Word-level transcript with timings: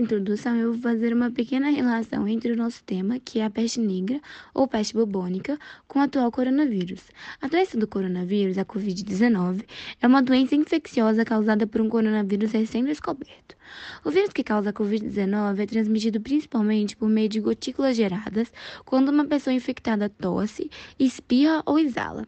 introdução, 0.00 0.56
eu 0.56 0.72
vou 0.72 0.80
fazer 0.80 1.12
uma 1.12 1.30
pequena 1.30 1.70
relação 1.70 2.26
entre 2.26 2.52
o 2.52 2.56
nosso 2.56 2.82
tema, 2.84 3.18
que 3.18 3.38
é 3.40 3.44
a 3.44 3.50
peste 3.50 3.80
negra 3.80 4.20
ou 4.52 4.66
peste 4.66 4.94
bubônica, 4.94 5.58
com 5.86 5.98
o 5.98 6.02
atual 6.02 6.30
coronavírus. 6.32 7.00
A 7.40 7.48
doença 7.48 7.78
do 7.78 7.86
coronavírus, 7.86 8.58
a 8.58 8.64
Covid-19, 8.64 9.64
é 10.00 10.06
uma 10.06 10.22
doença 10.22 10.54
infecciosa 10.54 11.24
causada 11.24 11.66
por 11.66 11.80
um 11.80 11.88
coronavírus 11.88 12.52
recém-descoberto. 12.52 13.56
O 14.04 14.10
vírus 14.10 14.32
que 14.32 14.42
causa 14.42 14.70
a 14.70 14.72
Covid-19 14.72 15.60
é 15.60 15.66
transmitido 15.66 16.20
principalmente 16.20 16.96
por 16.96 17.08
meio 17.08 17.28
de 17.28 17.40
gotículas 17.40 17.96
geradas 17.96 18.52
quando 18.84 19.10
uma 19.10 19.24
pessoa 19.24 19.54
infectada 19.54 20.08
tosse, 20.08 20.70
espirra 20.98 21.62
ou 21.66 21.78
exala. 21.78 22.26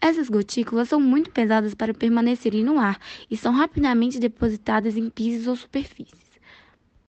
Essas 0.00 0.28
gotículas 0.28 0.88
são 0.88 1.00
muito 1.00 1.30
pesadas 1.30 1.74
para 1.74 1.94
permanecerem 1.94 2.64
no 2.64 2.78
ar 2.78 2.98
e 3.30 3.36
são 3.36 3.52
rapidamente 3.52 4.18
depositadas 4.18 4.96
em 4.96 5.08
pisos 5.08 5.46
ou 5.46 5.56
superfícies. 5.56 6.25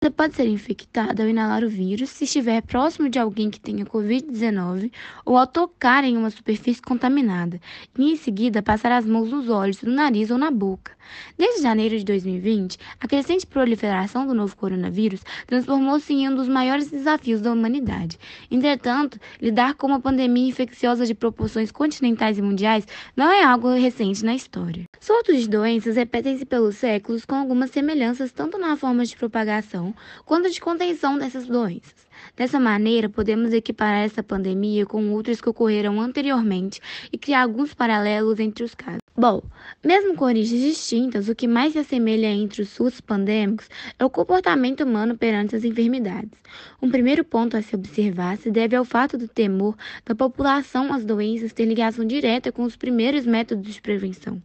Você 0.06 0.10
pode 0.10 0.36
ser 0.36 0.46
infectada 0.46 1.24
ao 1.24 1.28
inalar 1.28 1.64
o 1.64 1.68
vírus 1.68 2.10
se 2.10 2.22
estiver 2.22 2.62
próximo 2.62 3.08
de 3.08 3.18
alguém 3.18 3.50
que 3.50 3.58
tenha 3.58 3.84
Covid-19 3.84 4.92
ou 5.24 5.36
ao 5.36 5.48
tocar 5.48 6.04
em 6.04 6.16
uma 6.16 6.30
superfície 6.30 6.80
contaminada, 6.80 7.60
e 7.98 8.12
em 8.12 8.14
seguida 8.14 8.62
passar 8.62 8.92
as 8.92 9.04
mãos 9.04 9.32
nos 9.32 9.48
olhos, 9.48 9.82
no 9.82 9.92
nariz 9.92 10.30
ou 10.30 10.38
na 10.38 10.48
boca. 10.48 10.95
Desde 11.36 11.62
janeiro 11.62 11.98
de 11.98 12.04
2020, 12.04 12.78
a 13.00 13.06
crescente 13.06 13.46
proliferação 13.46 14.26
do 14.26 14.34
novo 14.34 14.56
coronavírus 14.56 15.20
transformou-se 15.46 16.12
em 16.12 16.28
um 16.28 16.34
dos 16.34 16.48
maiores 16.48 16.90
desafios 16.90 17.40
da 17.40 17.52
humanidade. 17.52 18.18
Entretanto, 18.50 19.18
lidar 19.40 19.74
com 19.74 19.86
uma 19.86 20.00
pandemia 20.00 20.48
infecciosa 20.48 21.06
de 21.06 21.14
proporções 21.14 21.70
continentais 21.70 22.38
e 22.38 22.42
mundiais 22.42 22.86
não 23.16 23.30
é 23.30 23.44
algo 23.44 23.74
recente 23.74 24.24
na 24.24 24.34
história. 24.34 24.84
Surtos 25.00 25.40
de 25.40 25.48
doenças 25.48 25.96
repetem-se 25.96 26.44
pelos 26.44 26.76
séculos 26.76 27.24
com 27.24 27.34
algumas 27.34 27.70
semelhanças 27.70 28.32
tanto 28.32 28.58
na 28.58 28.76
forma 28.76 29.04
de 29.04 29.16
propagação 29.16 29.94
quanto 30.24 30.50
de 30.50 30.60
contenção 30.60 31.18
dessas 31.18 31.46
doenças. 31.46 32.06
Dessa 32.34 32.58
maneira, 32.58 33.08
podemos 33.08 33.52
equiparar 33.52 34.04
essa 34.04 34.22
pandemia 34.22 34.86
com 34.86 35.12
outras 35.12 35.40
que 35.40 35.48
ocorreram 35.48 36.00
anteriormente 36.00 36.80
e 37.12 37.18
criar 37.18 37.42
alguns 37.42 37.74
paralelos 37.74 38.40
entre 38.40 38.64
os 38.64 38.74
casos. 38.74 39.05
Bom, 39.18 39.42
mesmo 39.82 40.14
com 40.14 40.26
origens 40.26 40.60
distintas, 40.60 41.30
o 41.30 41.34
que 41.34 41.48
mais 41.48 41.72
se 41.72 41.78
assemelha 41.78 42.26
entre 42.26 42.60
os 42.60 42.68
surtos 42.68 43.00
pandêmicos 43.00 43.66
é 43.98 44.04
o 44.04 44.10
comportamento 44.10 44.84
humano 44.84 45.16
perante 45.16 45.56
as 45.56 45.64
enfermidades. 45.64 46.38
Um 46.82 46.90
primeiro 46.90 47.24
ponto 47.24 47.56
a 47.56 47.62
se 47.62 47.74
observar 47.74 48.36
se 48.36 48.50
deve 48.50 48.76
ao 48.76 48.84
fato 48.84 49.16
do 49.16 49.26
temor 49.26 49.74
da 50.04 50.14
população 50.14 50.92
às 50.92 51.02
doenças 51.02 51.54
ter 51.54 51.64
ligação 51.64 52.04
direta 52.04 52.52
com 52.52 52.62
os 52.62 52.76
primeiros 52.76 53.24
métodos 53.24 53.72
de 53.72 53.80
prevenção. 53.80 54.42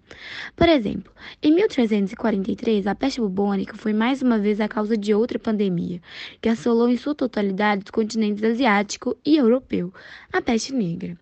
Por 0.56 0.70
exemplo, 0.70 1.12
em 1.44 1.54
1343, 1.54 2.88
a 2.88 2.96
peste 2.96 3.20
bubônica 3.20 3.76
foi 3.76 3.92
mais 3.92 4.22
uma 4.22 4.40
vez 4.40 4.62
a 4.62 4.70
causa 4.70 4.96
de 4.96 5.14
outra 5.14 5.38
pandemia, 5.38 6.02
que 6.40 6.48
assolou 6.48 6.88
em 6.88 6.96
sua 6.96 7.14
totalidade 7.14 7.84
os 7.84 7.92
continentes 7.92 8.42
asiático 8.42 9.18
e 9.26 9.36
europeu, 9.36 9.94
a 10.32 10.42
peste 10.42 10.74
negra. 10.74 11.18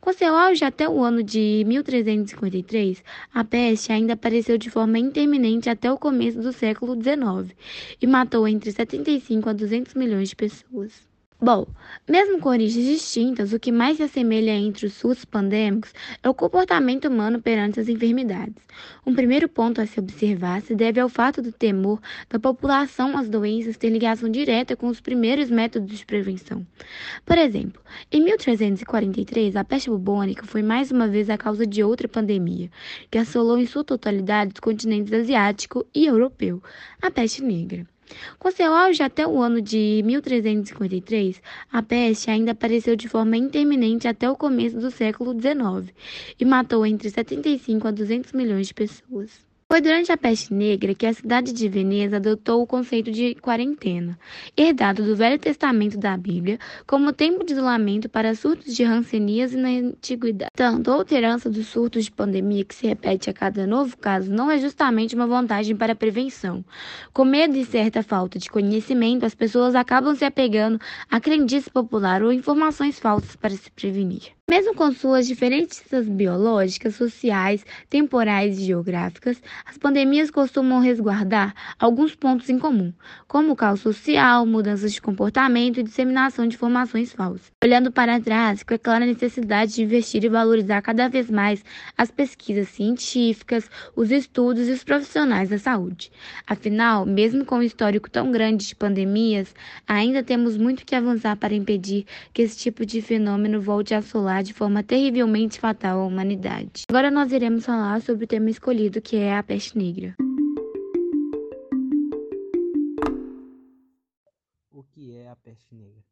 Com 0.00 0.12
seu 0.12 0.34
auge 0.34 0.64
até 0.64 0.88
o 0.88 1.02
ano 1.02 1.22
de 1.22 1.64
1353, 1.66 3.02
a 3.32 3.44
peste 3.44 3.92
ainda 3.92 4.14
apareceu 4.14 4.58
de 4.58 4.70
forma 4.70 4.98
intermitente 4.98 5.68
até 5.68 5.90
o 5.92 5.98
começo 5.98 6.40
do 6.40 6.52
século 6.52 6.94
XIX 6.94 7.54
e 8.00 8.06
matou 8.06 8.46
entre 8.48 8.72
75 8.72 9.48
a 9.48 9.52
200 9.52 9.94
milhões 9.94 10.30
de 10.30 10.36
pessoas. 10.36 11.11
Bom, 11.44 11.66
mesmo 12.08 12.38
com 12.38 12.50
origens 12.50 12.86
distintas, 12.86 13.52
o 13.52 13.58
que 13.58 13.72
mais 13.72 13.96
se 13.96 14.04
assemelha 14.04 14.52
entre 14.52 14.86
os 14.86 14.92
surtos 14.92 15.24
pandêmicos 15.24 15.92
é 16.22 16.28
o 16.28 16.34
comportamento 16.34 17.08
humano 17.08 17.42
perante 17.42 17.80
as 17.80 17.88
enfermidades. 17.88 18.54
Um 19.04 19.12
primeiro 19.12 19.48
ponto 19.48 19.80
a 19.80 19.86
se 19.86 19.98
observar 19.98 20.62
se 20.62 20.72
deve 20.76 21.00
ao 21.00 21.08
fato 21.08 21.42
do 21.42 21.50
temor 21.50 22.00
da 22.30 22.38
população 22.38 23.18
às 23.18 23.28
doenças 23.28 23.76
ter 23.76 23.90
ligação 23.90 24.28
direta 24.28 24.76
com 24.76 24.86
os 24.86 25.00
primeiros 25.00 25.50
métodos 25.50 25.98
de 25.98 26.06
prevenção. 26.06 26.64
Por 27.26 27.36
exemplo, 27.36 27.82
em 28.12 28.22
1343, 28.22 29.56
a 29.56 29.64
peste 29.64 29.90
bubônica 29.90 30.46
foi 30.46 30.62
mais 30.62 30.92
uma 30.92 31.08
vez 31.08 31.28
a 31.28 31.36
causa 31.36 31.66
de 31.66 31.82
outra 31.82 32.06
pandemia, 32.06 32.70
que 33.10 33.18
assolou 33.18 33.58
em 33.58 33.66
sua 33.66 33.82
totalidade 33.82 34.52
os 34.54 34.60
continentes 34.60 35.12
asiático 35.12 35.84
e 35.92 36.06
europeu, 36.06 36.62
a 37.02 37.10
peste 37.10 37.42
negra. 37.42 37.84
Com 38.38 38.50
seu 38.50 38.72
auge 38.74 39.02
até 39.02 39.26
o 39.26 39.40
ano 39.40 39.60
de 39.60 40.02
1353, 40.04 41.42
a 41.70 41.82
peste 41.82 42.30
ainda 42.30 42.52
apareceu 42.52 42.96
de 42.96 43.08
forma 43.08 43.36
intermitente 43.36 44.08
até 44.08 44.30
o 44.30 44.36
começo 44.36 44.78
do 44.78 44.90
século 44.90 45.32
XIX 45.32 45.94
e 46.38 46.44
matou 46.44 46.84
entre 46.86 47.10
75 47.10 47.88
a 47.88 47.90
200 47.90 48.32
milhões 48.32 48.68
de 48.68 48.74
pessoas. 48.74 49.51
Foi 49.72 49.80
durante 49.80 50.12
a 50.12 50.18
peste 50.18 50.52
negra 50.52 50.94
que 50.94 51.06
a 51.06 51.14
cidade 51.14 51.50
de 51.50 51.66
Veneza 51.66 52.16
adotou 52.16 52.60
o 52.60 52.66
conceito 52.66 53.10
de 53.10 53.34
quarentena, 53.36 54.18
herdado 54.54 55.02
do 55.02 55.16
Velho 55.16 55.38
Testamento 55.38 55.96
da 55.96 56.14
Bíblia, 56.14 56.58
como 56.86 57.10
tempo 57.10 57.42
de 57.42 57.54
isolamento 57.54 58.06
para 58.06 58.34
surtos 58.34 58.76
de 58.76 58.84
rancenias 58.84 59.52
na 59.54 59.70
antiguidade. 59.70 60.50
Tanto 60.54 60.90
a 60.90 60.94
alterança 60.96 61.48
dos 61.48 61.68
surtos 61.68 62.04
de 62.04 62.12
pandemia 62.12 62.66
que 62.66 62.74
se 62.74 62.86
repete 62.86 63.30
a 63.30 63.32
cada 63.32 63.66
novo 63.66 63.96
caso 63.96 64.30
não 64.30 64.50
é 64.50 64.58
justamente 64.58 65.14
uma 65.14 65.26
vantagem 65.26 65.74
para 65.74 65.94
a 65.94 65.96
prevenção. 65.96 66.62
Com 67.10 67.24
medo 67.24 67.56
e 67.56 67.64
certa 67.64 68.02
falta 68.02 68.38
de 68.38 68.50
conhecimento, 68.50 69.24
as 69.24 69.34
pessoas 69.34 69.74
acabam 69.74 70.14
se 70.14 70.26
apegando 70.26 70.78
à 71.10 71.18
crendice 71.18 71.70
popular 71.70 72.22
ou 72.22 72.30
informações 72.30 73.00
falsas 73.00 73.36
para 73.36 73.54
se 73.54 73.70
prevenir. 73.70 74.32
Mesmo 74.52 74.74
com 74.74 74.92
suas 74.92 75.26
diferenças 75.26 76.06
biológicas, 76.06 76.96
sociais, 76.96 77.64
temporais 77.88 78.58
e 78.58 78.66
geográficas, 78.66 79.40
as 79.64 79.78
pandemias 79.78 80.30
costumam 80.30 80.78
resguardar 80.78 81.54
alguns 81.78 82.14
pontos 82.14 82.50
em 82.50 82.58
comum, 82.58 82.92
como 83.26 83.52
o 83.52 83.56
caos 83.56 83.80
social, 83.80 84.44
mudanças 84.44 84.92
de 84.92 85.00
comportamento 85.00 85.80
e 85.80 85.82
disseminação 85.82 86.46
de 86.46 86.56
informações 86.56 87.14
falsas. 87.14 87.50
Olhando 87.64 87.90
para 87.90 88.20
trás, 88.20 88.58
fica 88.58 88.76
clara 88.76 89.04
a 89.04 89.06
necessidade 89.06 89.74
de 89.74 89.84
investir 89.84 90.22
e 90.22 90.28
valorizar 90.28 90.82
cada 90.82 91.08
vez 91.08 91.30
mais 91.30 91.64
as 91.96 92.10
pesquisas 92.10 92.68
científicas, 92.68 93.70
os 93.96 94.10
estudos 94.10 94.68
e 94.68 94.72
os 94.72 94.84
profissionais 94.84 95.48
da 95.48 95.56
saúde. 95.56 96.12
Afinal, 96.46 97.06
mesmo 97.06 97.46
com 97.46 97.56
um 97.56 97.62
histórico 97.62 98.10
tão 98.10 98.30
grande 98.30 98.66
de 98.66 98.76
pandemias, 98.76 99.54
ainda 99.88 100.22
temos 100.22 100.58
muito 100.58 100.84
que 100.84 100.94
avançar 100.94 101.36
para 101.38 101.54
impedir 101.54 102.04
que 102.34 102.42
esse 102.42 102.58
tipo 102.58 102.84
de 102.84 103.00
fenômeno 103.00 103.58
volte 103.58 103.94
a 103.94 103.98
assolar 103.98 104.41
de 104.42 104.52
forma 104.52 104.82
terrivelmente 104.82 105.60
fatal 105.60 106.00
à 106.00 106.06
humanidade. 106.06 106.84
Agora 106.88 107.10
nós 107.10 107.32
iremos 107.32 107.64
falar 107.64 108.00
sobre 108.02 108.24
o 108.24 108.28
tema 108.28 108.50
escolhido, 108.50 109.00
que 109.00 109.16
é 109.16 109.36
a 109.36 109.42
peste 109.42 109.76
negra. 109.76 110.14
O 114.70 114.82
que 114.84 115.14
é 115.14 115.28
a 115.28 115.36
peste 115.36 115.74
negra? 115.74 116.02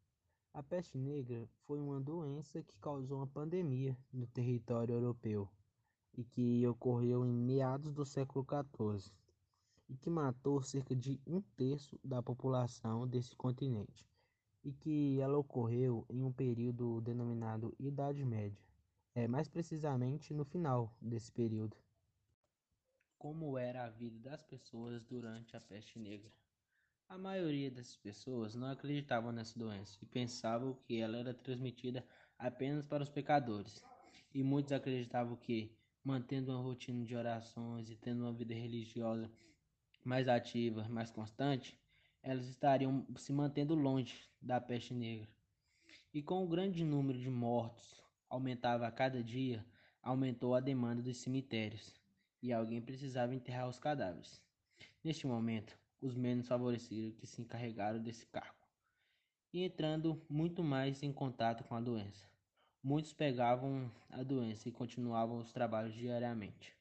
A 0.53 0.61
peste 0.61 0.97
negra 0.97 1.47
foi 1.65 1.79
uma 1.79 1.99
doença 1.99 2.61
que 2.61 2.77
causou 2.79 3.17
uma 3.19 3.27
pandemia 3.27 3.97
no 4.11 4.27
território 4.27 4.95
europeu 4.95 5.47
e 6.17 6.23
que 6.23 6.67
ocorreu 6.67 7.25
em 7.25 7.33
meados 7.33 7.93
do 7.93 8.05
século 8.05 8.45
XIV 8.45 9.11
e 9.89 9.95
que 9.95 10.09
matou 10.09 10.61
cerca 10.61 10.95
de 10.95 11.19
um 11.25 11.41
terço 11.55 11.97
da 12.03 12.21
população 12.21 13.07
desse 13.07 13.35
continente 13.35 14.05
e 14.63 14.71
que 14.71 15.19
ela 15.19 15.37
ocorreu 15.37 16.05
em 16.09 16.23
um 16.23 16.31
período 16.31 17.01
denominado 17.01 17.75
Idade 17.79 18.23
Média, 18.23 18.59
é, 19.15 19.27
mais 19.27 19.47
precisamente 19.47 20.33
no 20.33 20.45
final 20.45 20.95
desse 21.01 21.31
período. 21.31 21.75
Como 23.17 23.57
era 23.57 23.85
a 23.85 23.89
vida 23.89 24.17
das 24.29 24.43
pessoas 24.43 25.03
durante 25.03 25.55
a 25.55 25.61
peste 25.61 25.99
negra? 25.99 26.31
A 27.07 27.17
maioria 27.17 27.69
dessas 27.69 27.97
pessoas 27.97 28.55
não 28.55 28.67
acreditavam 28.67 29.31
nessa 29.31 29.59
doença 29.59 29.97
e 30.01 30.05
pensavam 30.05 30.73
que 30.85 30.97
ela 30.97 31.17
era 31.17 31.33
transmitida 31.33 32.05
apenas 32.37 32.85
para 32.85 33.03
os 33.03 33.09
pecadores. 33.09 33.83
E 34.33 34.41
muitos 34.41 34.71
acreditavam 34.71 35.35
que, 35.35 35.75
mantendo 36.03 36.51
uma 36.51 36.61
rotina 36.61 37.03
de 37.03 37.15
orações 37.15 37.89
e 37.89 37.97
tendo 37.97 38.21
uma 38.21 38.33
vida 38.33 38.53
religiosa 38.53 39.29
mais 40.05 40.27
ativa, 40.27 40.87
mais 40.87 41.11
constante, 41.11 41.77
elas 42.23 42.47
estariam 42.47 43.05
se 43.15 43.33
mantendo 43.33 43.75
longe 43.75 44.29
da 44.41 44.59
peste 44.61 44.93
negra. 44.93 45.27
E 46.13 46.21
com 46.21 46.43
o 46.43 46.47
grande 46.47 46.83
número 46.83 47.19
de 47.19 47.29
mortos 47.29 48.01
aumentava 48.29 48.87
a 48.87 48.91
cada 48.91 49.23
dia, 49.23 49.65
aumentou 50.01 50.55
a 50.55 50.59
demanda 50.59 51.01
dos 51.01 51.17
cemitérios 51.17 51.99
e 52.41 52.51
alguém 52.51 52.81
precisava 52.81 53.35
enterrar 53.35 53.67
os 53.67 53.79
cadáveres. 53.79 54.41
Neste 55.03 55.25
momento, 55.27 55.77
os 56.01 56.15
menos 56.15 56.47
favorecidos 56.47 57.15
que 57.15 57.27
se 57.27 57.41
encarregaram 57.41 58.01
desse 58.01 58.25
cargo 58.25 58.61
e 59.53 59.63
entrando 59.63 60.21
muito 60.29 60.63
mais 60.63 61.03
em 61.03 61.11
contato 61.11 61.63
com 61.63 61.75
a 61.75 61.81
doença. 61.81 62.25
Muitos 62.83 63.13
pegavam 63.13 63.91
a 64.09 64.23
doença 64.23 64.67
e 64.67 64.71
continuavam 64.71 65.37
os 65.39 65.51
trabalhos 65.51 65.93
diariamente. 65.93 66.75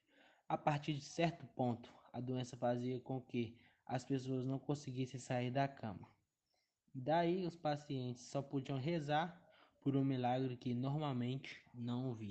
A 0.48 0.56
partir 0.56 0.94
de 0.94 1.04
certo 1.04 1.46
ponto, 1.48 1.92
a 2.12 2.20
doença 2.20 2.56
fazia 2.56 2.98
com 3.00 3.20
que 3.20 3.56
as 3.90 4.04
pessoas 4.04 4.46
não 4.46 4.58
conseguissem 4.58 5.18
sair 5.18 5.50
da 5.50 5.66
cama. 5.66 6.08
Daí 6.94 7.44
os 7.44 7.56
pacientes 7.56 8.22
só 8.22 8.40
podiam 8.40 8.78
rezar 8.78 9.36
por 9.80 9.96
um 9.96 10.04
milagre 10.04 10.56
que 10.56 10.72
normalmente 10.72 11.60
não 11.74 12.14
viam. 12.14 12.30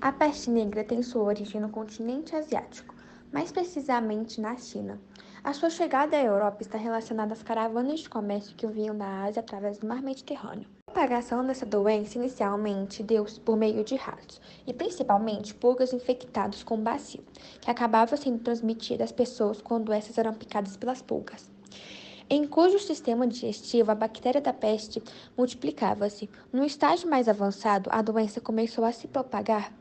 A 0.00 0.10
peste 0.12 0.48
negra 0.48 0.82
tem 0.84 1.02
sua 1.02 1.24
origem 1.24 1.60
no 1.60 1.68
continente 1.68 2.34
asiático, 2.34 2.94
mais 3.30 3.52
precisamente 3.52 4.40
na 4.40 4.56
China. 4.56 4.98
A 5.44 5.52
sua 5.52 5.68
chegada 5.68 6.16
à 6.16 6.22
Europa 6.22 6.62
está 6.62 6.78
relacionada 6.78 7.34
às 7.34 7.42
caravanas 7.42 8.00
de 8.00 8.08
comércio 8.08 8.56
que 8.56 8.66
vinham 8.66 8.96
da 8.96 9.24
Ásia 9.24 9.40
através 9.40 9.78
do 9.78 9.86
mar 9.86 10.00
Mediterrâneo. 10.00 10.77
Propagação 10.98 11.46
dessa 11.46 11.64
doença 11.64 12.18
inicialmente 12.18 13.04
deu-se 13.04 13.38
por 13.38 13.56
meio 13.56 13.84
de 13.84 13.94
ratos, 13.94 14.40
e 14.66 14.74
principalmente 14.74 15.54
pulgas 15.54 15.92
infectadas 15.92 16.64
com 16.64 16.76
bacilo, 16.76 17.22
que 17.60 17.70
acabava 17.70 18.16
sendo 18.16 18.40
transmitida 18.40 19.04
às 19.04 19.12
pessoas 19.12 19.62
quando 19.62 19.92
essas 19.92 20.18
eram 20.18 20.34
picadas 20.34 20.76
pelas 20.76 21.00
pulgas 21.00 21.48
em 22.30 22.46
cujo 22.46 22.78
sistema 22.78 23.26
digestivo 23.26 23.90
a 23.90 23.94
bactéria 23.94 24.40
da 24.40 24.52
peste 24.52 25.02
multiplicava-se. 25.36 26.28
No 26.52 26.64
estágio 26.64 27.08
mais 27.08 27.26
avançado, 27.26 27.88
a 27.90 28.02
doença 28.02 28.40
começou 28.40 28.84
a 28.84 28.92
se 28.92 29.08
propagar 29.08 29.72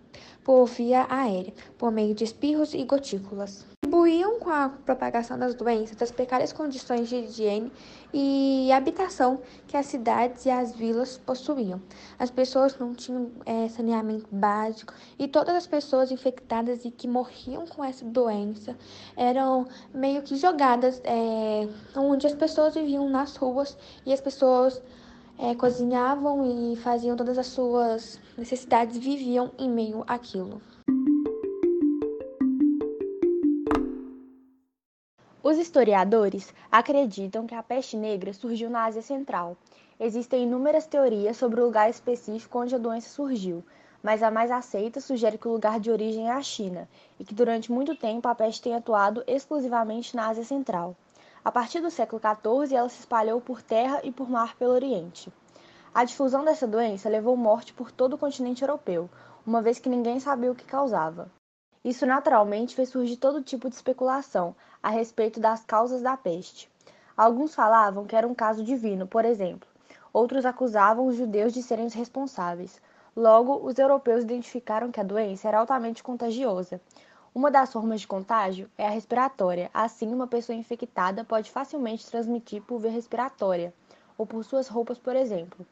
por 0.43 0.65
via 0.65 1.05
aérea, 1.09 1.53
por 1.77 1.91
meio 1.91 2.13
de 2.13 2.23
espirros 2.23 2.73
e 2.73 2.83
gotículas 2.83 3.65
contribuíam 3.87 4.39
com 4.39 4.49
a 4.49 4.69
propagação 4.69 5.39
das 5.39 5.55
doenças 5.55 6.01
as 6.01 6.11
precárias 6.11 6.51
condições 6.51 7.07
de 7.07 7.15
higiene 7.15 7.71
e 8.13 8.69
habitação 8.71 9.41
que 9.65 9.77
as 9.77 9.85
cidades 9.85 10.45
e 10.45 10.49
as 10.49 10.75
vilas 10.75 11.17
possuíam. 11.17 11.81
As 12.19 12.29
pessoas 12.29 12.77
não 12.77 12.93
tinham 12.93 13.31
é, 13.45 13.69
saneamento 13.69 14.27
básico 14.31 14.93
e 15.17 15.27
todas 15.27 15.55
as 15.55 15.65
pessoas 15.65 16.11
infectadas 16.11 16.85
e 16.85 16.91
que 16.91 17.07
morriam 17.07 17.65
com 17.65 17.83
essa 17.83 18.03
doença 18.03 18.75
eram 19.15 19.65
meio 19.93 20.21
que 20.21 20.35
jogadas 20.35 21.01
é, 21.03 21.67
onde 21.95 22.27
as 22.27 22.33
pessoas 22.33 22.73
viviam 22.75 23.09
nas 23.09 23.35
ruas 23.35 23.77
e 24.05 24.11
as 24.11 24.19
pessoas 24.19 24.81
é, 25.39 25.53
cozinhavam 25.53 26.71
e 26.71 26.75
faziam 26.77 27.15
todas 27.15 27.37
as 27.37 27.47
suas 27.47 28.19
necessidades, 28.37 28.97
viviam 28.97 29.51
em 29.57 29.69
meio 29.69 30.03
àquilo. 30.07 30.61
Os 35.43 35.57
historiadores 35.57 36.53
acreditam 36.69 37.47
que 37.47 37.55
a 37.55 37.63
peste 37.63 37.95
negra 37.95 38.33
surgiu 38.33 38.69
na 38.69 38.85
Ásia 38.85 39.01
Central. 39.01 39.55
Existem 39.99 40.43
inúmeras 40.43 40.85
teorias 40.85 41.37
sobre 41.37 41.61
o 41.61 41.65
lugar 41.65 41.89
específico 41.89 42.59
onde 42.59 42.75
a 42.75 42.77
doença 42.77 43.09
surgiu, 43.09 43.63
mas 44.03 44.21
a 44.21 44.29
mais 44.29 44.51
aceita 44.51 44.99
sugere 44.99 45.37
que 45.37 45.47
o 45.47 45.51
lugar 45.53 45.79
de 45.79 45.89
origem 45.89 46.27
é 46.27 46.33
a 46.33 46.41
China 46.41 46.87
e 47.19 47.23
que 47.23 47.33
durante 47.33 47.71
muito 47.71 47.95
tempo 47.95 48.27
a 48.27 48.35
peste 48.35 48.61
tem 48.61 48.75
atuado 48.75 49.23
exclusivamente 49.25 50.15
na 50.15 50.27
Ásia 50.27 50.43
Central. 50.43 50.95
A 51.47 51.51
partir 51.57 51.79
do 51.79 51.89
século 51.89 52.21
XIV, 52.21 52.75
ela 52.75 52.89
se 52.89 52.99
espalhou 52.99 53.39
por 53.39 53.61
terra 53.61 54.01
e 54.03 54.11
por 54.11 54.29
mar 54.29 54.57
pelo 54.57 54.73
Oriente. 54.73 55.31
A 55.93 56.03
difusão 56.03 56.43
dessa 56.43 56.67
doença 56.67 57.07
levou 57.07 57.37
morte 57.37 57.73
por 57.73 57.89
todo 57.89 58.15
o 58.15 58.17
continente 58.17 58.63
europeu, 58.63 59.09
uma 59.45 59.61
vez 59.61 59.79
que 59.79 59.87
ninguém 59.87 60.19
sabia 60.19 60.51
o 60.51 60.55
que 60.55 60.65
causava. 60.65 61.31
Isso 61.85 62.05
naturalmente 62.05 62.75
fez 62.75 62.89
surgir 62.89 63.15
todo 63.15 63.41
tipo 63.41 63.69
de 63.69 63.75
especulação 63.75 64.53
a 64.83 64.89
respeito 64.89 65.39
das 65.39 65.63
causas 65.63 66.01
da 66.01 66.17
peste. 66.17 66.69
Alguns 67.15 67.55
falavam 67.55 68.05
que 68.05 68.17
era 68.17 68.27
um 68.27 68.35
caso 68.35 68.61
divino, 68.61 69.07
por 69.07 69.23
exemplo. 69.23 69.69
Outros 70.11 70.45
acusavam 70.45 71.07
os 71.07 71.15
judeus 71.15 71.53
de 71.53 71.63
serem 71.63 71.85
os 71.85 71.93
responsáveis. 71.93 72.81
Logo, 73.15 73.65
os 73.65 73.79
europeus 73.79 74.25
identificaram 74.25 74.91
que 74.91 74.99
a 74.99 75.03
doença 75.03 75.47
era 75.47 75.59
altamente 75.59 76.03
contagiosa. 76.03 76.81
Uma 77.37 77.51
das 77.51 77.71
formas 77.71 78.01
de 78.01 78.07
contágio 78.07 78.67
é 78.75 78.87
a 78.87 78.89
respiratória. 78.89 79.69
Assim, 79.71 80.11
uma 80.11 80.25
pessoa 80.25 80.55
infectada 80.55 81.23
pode 81.23 81.51
facilmente 81.51 82.09
transmitir 82.09 82.63
por 82.63 82.79
via 82.79 82.89
respiratória, 82.89 83.71
ou 84.17 84.25
por 84.25 84.43
suas 84.43 84.67
roupas, 84.67 84.97
por 84.97 85.15
exemplo, 85.15 85.63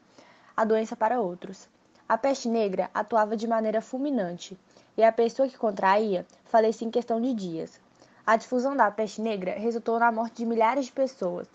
a 0.56 0.64
doença 0.64 0.94
para 0.94 1.20
outros. 1.20 1.68
A 2.08 2.16
peste 2.16 2.48
negra 2.48 2.88
atuava 2.94 3.36
de 3.36 3.48
maneira 3.48 3.82
fulminante 3.82 4.56
e 4.96 5.02
a 5.02 5.10
pessoa 5.10 5.48
que 5.48 5.58
contraía 5.58 6.24
falecia 6.44 6.86
em 6.86 6.90
questão 6.92 7.20
de 7.20 7.34
dias. 7.34 7.80
A 8.24 8.36
difusão 8.36 8.76
da 8.76 8.88
peste 8.88 9.20
negra 9.20 9.58
resultou 9.58 9.98
na 9.98 10.12
morte 10.12 10.36
de 10.36 10.46
milhares 10.46 10.84
de 10.84 10.92
pessoas. 10.92 11.48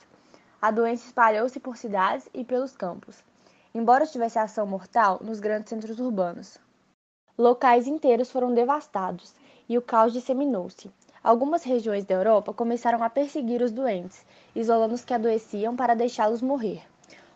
A 0.62 0.72
doença 0.72 1.06
espalhou-se 1.06 1.58
por 1.58 1.78
cidades 1.78 2.28
e 2.34 2.44
pelos 2.44 2.76
campos, 2.76 3.24
embora 3.74 4.06
tivesse 4.06 4.38
ação 4.38 4.68
mortal 4.68 5.22
nos 5.24 5.40
grandes 5.40 5.70
centros 5.70 6.02
urbanos. 6.02 6.58
Locais 7.38 7.88
inteiros 7.88 8.30
foram 8.30 8.54
devastados 8.54 9.34
e 9.72 9.78
o 9.78 9.82
caos 9.82 10.12
disseminou-se. 10.12 10.92
Algumas 11.24 11.64
regiões 11.64 12.04
da 12.04 12.14
Europa 12.14 12.54
começaram 12.54 13.02
a 13.02 13.10
perseguir 13.10 13.62
os 13.62 13.72
doentes, 13.72 14.26
isolando 14.54 14.94
os 14.94 15.06
que 15.06 15.14
adoeciam 15.14 15.78
para 15.78 15.96
deixá-los 15.96 16.42
morrer. 16.42 16.84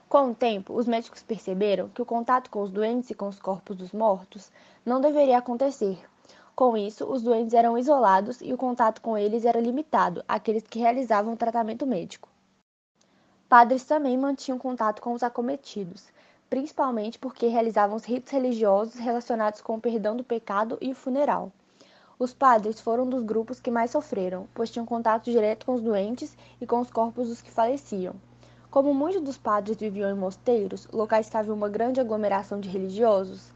Com 0.09 0.31
o 0.31 0.35
tempo, 0.35 0.73
os 0.73 0.85
médicos 0.85 1.23
perceberam 1.23 1.87
que 1.87 2.01
o 2.01 2.05
contato 2.05 2.49
com 2.49 2.61
os 2.61 2.69
doentes 2.69 3.09
e 3.09 3.13
com 3.13 3.29
os 3.29 3.39
corpos 3.39 3.77
dos 3.77 3.93
mortos 3.93 4.51
não 4.85 4.99
deveria 4.99 5.37
acontecer. 5.37 5.97
Com 6.53 6.75
isso, 6.75 7.05
os 7.09 7.21
doentes 7.23 7.53
eram 7.53 7.77
isolados 7.77 8.41
e 8.41 8.51
o 8.51 8.57
contato 8.57 8.99
com 8.99 9.17
eles 9.17 9.45
era 9.45 9.61
limitado 9.61 10.21
àqueles 10.27 10.67
que 10.67 10.79
realizavam 10.79 11.37
tratamento 11.37 11.87
médico. 11.87 12.27
Padres 13.47 13.85
também 13.85 14.17
mantinham 14.17 14.59
contato 14.59 15.01
com 15.01 15.13
os 15.13 15.23
acometidos, 15.23 16.11
principalmente 16.49 17.17
porque 17.17 17.47
realizavam 17.47 17.95
os 17.95 18.03
ritos 18.03 18.33
religiosos 18.33 18.95
relacionados 18.95 19.61
com 19.61 19.75
o 19.75 19.81
perdão 19.81 20.17
do 20.17 20.23
pecado 20.25 20.77
e 20.81 20.91
o 20.91 20.95
funeral. 20.95 21.49
Os 22.17 22.33
padres 22.33 22.79
foram 22.79 23.09
dos 23.09 23.23
grupos 23.23 23.59
que 23.59 23.69
mais 23.69 23.91
sofreram, 23.91 24.47
pois 24.53 24.69
tinham 24.69 24.85
contato 24.85 25.29
direto 25.29 25.65
com 25.65 25.73
os 25.73 25.81
doentes 25.81 26.37
e 26.61 26.65
com 26.65 26.79
os 26.79 26.89
corpos 26.89 27.27
dos 27.27 27.41
que 27.41 27.51
faleciam. 27.51 28.15
Como 28.71 28.93
muitos 28.93 29.21
dos 29.21 29.37
padres 29.37 29.77
viviam 29.77 30.09
em 30.09 30.17
mosteiros, 30.17 30.87
locais 30.93 31.29
que 31.29 31.35
haviam 31.35 31.55
uma 31.55 31.67
grande 31.67 31.99
aglomeração 31.99 32.59
de 32.59 32.69
religiosos, 32.69 33.51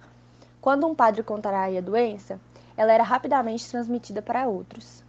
quando 0.59 0.85
um 0.85 0.93
padre 0.93 1.23
contraía 1.23 1.79
a 1.79 1.81
doença, 1.81 2.39
ela 2.75 2.91
era 2.91 3.03
rapidamente 3.03 3.69
transmitida 3.69 4.21
para 4.21 4.47
outros. 4.47 5.03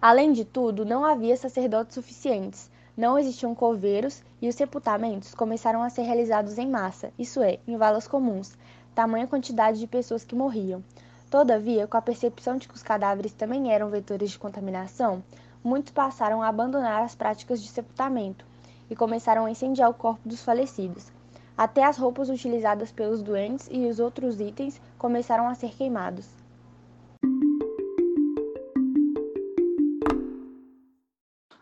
Além 0.00 0.32
de 0.32 0.44
tudo, 0.44 0.84
não 0.84 1.04
havia 1.04 1.36
sacerdotes 1.36 1.94
suficientes, 1.94 2.70
não 2.96 3.18
existiam 3.18 3.52
coveiros 3.52 4.22
e 4.40 4.48
os 4.48 4.54
sepultamentos 4.54 5.34
começaram 5.34 5.82
a 5.82 5.90
ser 5.90 6.02
realizados 6.02 6.56
em 6.56 6.70
massa, 6.70 7.12
isso 7.18 7.42
é, 7.42 7.58
em 7.66 7.76
valas 7.76 8.06
comuns, 8.06 8.56
tamanha 8.94 9.26
quantidade 9.26 9.80
de 9.80 9.88
pessoas 9.88 10.24
que 10.24 10.36
morriam. 10.36 10.84
Todavia, 11.30 11.86
com 11.86 11.96
a 11.96 12.02
percepção 12.02 12.56
de 12.56 12.68
que 12.68 12.74
os 12.74 12.82
cadáveres 12.82 13.32
também 13.32 13.72
eram 13.72 13.90
vetores 13.90 14.30
de 14.30 14.38
contaminação, 14.38 15.22
muitos 15.62 15.92
passaram 15.92 16.42
a 16.42 16.48
abandonar 16.48 17.02
as 17.02 17.14
práticas 17.14 17.62
de 17.62 17.68
sepultamento 17.68 18.44
e 18.90 18.94
começaram 18.94 19.46
a 19.46 19.50
incendiar 19.50 19.90
o 19.90 19.94
corpo 19.94 20.28
dos 20.28 20.42
falecidos. 20.42 21.10
Até 21.56 21.84
as 21.84 21.96
roupas 21.96 22.28
utilizadas 22.28 22.92
pelos 22.92 23.22
doentes 23.22 23.68
e 23.70 23.86
os 23.86 23.98
outros 23.98 24.40
itens 24.40 24.80
começaram 24.98 25.48
a 25.48 25.54
ser 25.54 25.70
queimados. 25.70 26.28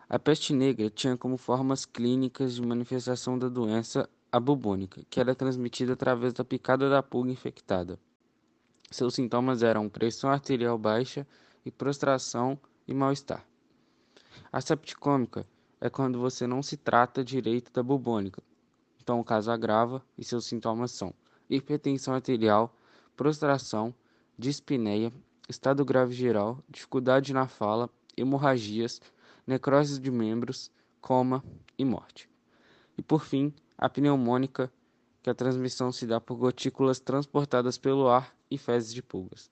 A 0.09 0.19
peste 0.19 0.53
negra 0.53 0.91
tinha 0.91 1.17
como 1.17 1.37
formas 1.37 1.85
clínicas 1.85 2.53
de 2.53 2.61
manifestação 2.61 3.37
da 3.39 3.49
doença 3.49 4.07
a 4.31 4.39
bubônica, 4.39 5.01
que 5.09 5.19
era 5.19 5.33
transmitida 5.33 5.93
através 5.93 6.33
da 6.33 6.43
picada 6.43 6.89
da 6.89 7.01
pulga 7.01 7.31
infectada. 7.31 7.97
Seus 8.93 9.15
sintomas 9.15 9.63
eram 9.63 9.89
pressão 9.89 10.29
arterial 10.29 10.77
baixa 10.77 11.25
e 11.65 11.71
prostração 11.71 12.59
e 12.87 12.93
mal-estar. 12.93 13.43
A 14.51 14.61
septicômica 14.61 15.47
é 15.81 15.89
quando 15.89 16.19
você 16.19 16.45
não 16.45 16.61
se 16.61 16.77
trata 16.77 17.23
direito 17.23 17.73
da 17.73 17.81
bubônica. 17.81 18.43
Então 19.01 19.19
o 19.19 19.23
caso 19.23 19.49
agrava 19.49 20.05
e 20.15 20.23
seus 20.23 20.45
sintomas 20.45 20.91
são 20.91 21.11
hipertensão 21.49 22.13
arterial, 22.13 22.71
prostração, 23.17 23.95
dispneia, 24.37 25.11
estado 25.49 25.83
grave 25.83 26.13
geral, 26.13 26.59
dificuldade 26.69 27.33
na 27.33 27.47
fala, 27.47 27.89
hemorragias, 28.15 29.01
necrose 29.47 29.99
de 29.99 30.11
membros, 30.11 30.69
coma 31.01 31.43
e 31.79 31.83
morte. 31.83 32.29
E 32.95 33.01
por 33.01 33.23
fim, 33.23 33.51
a 33.75 33.89
pneumônica, 33.89 34.71
que 35.23 35.31
a 35.31 35.33
transmissão 35.33 35.91
se 35.91 36.05
dá 36.05 36.21
por 36.21 36.35
gotículas 36.35 36.99
transportadas 36.99 37.75
pelo 37.75 38.07
ar 38.07 38.35
e 38.53 38.57
fezes 38.57 38.93
de 38.93 39.01
pulgas. 39.01 39.49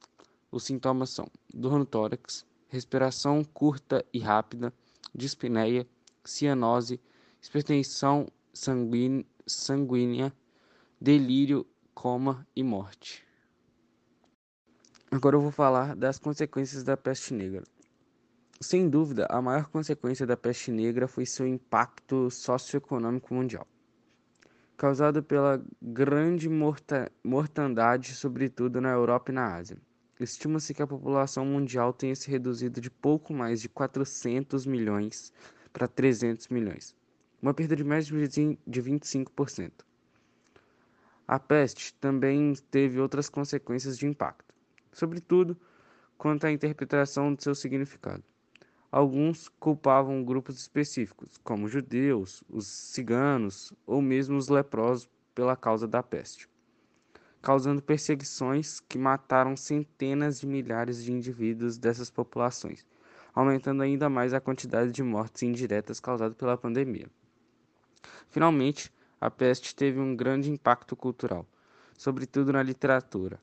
Os 0.51 0.63
sintomas 0.63 1.09
são 1.09 1.27
dor 1.51 1.79
no 1.79 1.85
tórax, 1.85 2.45
respiração 2.69 3.43
curta 3.43 4.05
e 4.13 4.19
rápida, 4.19 4.71
dispneia, 5.13 5.87
cianose, 6.23 7.01
hipertensão 7.41 8.27
sanguínea, 8.53 10.31
delírio, 10.99 11.65
coma 11.95 12.45
e 12.55 12.61
morte. 12.61 13.25
Agora 15.09 15.35
eu 15.35 15.41
vou 15.41 15.51
falar 15.51 15.95
das 15.95 16.19
consequências 16.19 16.83
da 16.83 16.95
peste 16.95 17.33
negra. 17.33 17.63
Sem 18.61 18.87
dúvida, 18.87 19.25
a 19.31 19.41
maior 19.41 19.65
consequência 19.65 20.27
da 20.27 20.37
peste 20.37 20.71
negra 20.71 21.07
foi 21.07 21.25
seu 21.25 21.47
impacto 21.47 22.29
socioeconômico 22.29 23.33
mundial, 23.33 23.65
causado 24.81 25.21
pela 25.21 25.63
grande 25.79 26.49
morta 26.49 27.11
mortandade, 27.23 28.15
sobretudo 28.15 28.81
na 28.81 28.89
Europa 28.89 29.31
e 29.31 29.35
na 29.35 29.53
Ásia. 29.53 29.77
Estima-se 30.19 30.73
que 30.73 30.81
a 30.81 30.87
população 30.87 31.45
mundial 31.45 31.93
tenha 31.93 32.15
se 32.15 32.31
reduzido 32.31 32.81
de 32.81 32.89
pouco 32.89 33.31
mais 33.31 33.61
de 33.61 33.69
400 33.69 34.65
milhões 34.65 35.31
para 35.71 35.87
300 35.87 36.47
milhões, 36.47 36.95
uma 37.39 37.53
perda 37.53 37.75
de 37.75 37.83
mais 37.83 38.07
de 38.07 38.15
25%. 38.81 39.71
A 41.27 41.37
peste 41.37 41.93
também 42.01 42.55
teve 42.71 42.99
outras 42.99 43.29
consequências 43.29 43.95
de 43.99 44.07
impacto, 44.07 44.51
sobretudo 44.91 45.55
quanto 46.17 46.47
à 46.47 46.51
interpretação 46.51 47.35
de 47.35 47.43
seu 47.43 47.53
significado. 47.53 48.23
Alguns 48.91 49.47
culpavam 49.47 50.21
grupos 50.21 50.57
específicos, 50.57 51.37
como 51.45 51.69
judeus, 51.69 52.43
os 52.49 52.67
ciganos 52.67 53.71
ou 53.87 54.01
mesmo 54.01 54.35
os 54.35 54.49
leprosos, 54.49 55.09
pela 55.33 55.55
causa 55.55 55.87
da 55.87 56.03
peste, 56.03 56.49
causando 57.41 57.81
perseguições 57.81 58.81
que 58.81 58.97
mataram 58.97 59.55
centenas 59.55 60.41
de 60.41 60.45
milhares 60.45 61.01
de 61.01 61.13
indivíduos 61.13 61.77
dessas 61.77 62.09
populações, 62.09 62.85
aumentando 63.33 63.81
ainda 63.81 64.09
mais 64.09 64.33
a 64.33 64.41
quantidade 64.41 64.91
de 64.91 65.01
mortes 65.01 65.41
indiretas 65.43 66.01
causadas 66.01 66.35
pela 66.35 66.57
pandemia. 66.57 67.07
Finalmente, 68.29 68.91
a 69.21 69.31
peste 69.31 69.73
teve 69.73 70.01
um 70.01 70.13
grande 70.13 70.51
impacto 70.51 70.97
cultural, 70.97 71.47
sobretudo 71.97 72.51
na 72.51 72.61
literatura, 72.61 73.39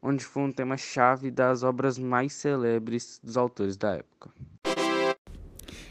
onde 0.00 0.24
foi 0.24 0.44
um 0.44 0.52
tema-chave 0.52 1.32
das 1.32 1.64
obras 1.64 1.98
mais 1.98 2.32
celebres 2.32 3.20
dos 3.24 3.36
autores 3.36 3.76
da 3.76 3.96
época. 3.96 4.30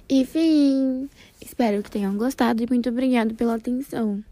E 0.10 0.26
fim! 0.26 1.10
Espero 1.42 1.84
que 1.84 1.92
tenham 1.92 2.16
gostado 2.18 2.64
e 2.64 2.68
muito 2.68 2.90
obrigado 2.90 3.36
pela 3.36 3.56
atenção. 3.56 4.24